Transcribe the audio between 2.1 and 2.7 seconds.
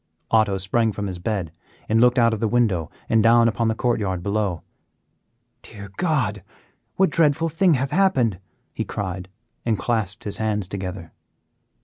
out of the